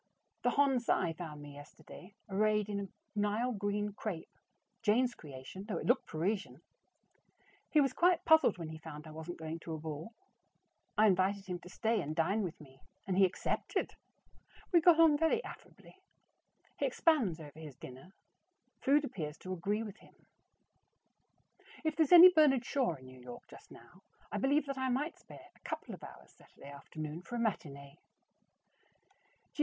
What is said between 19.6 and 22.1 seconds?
with him. If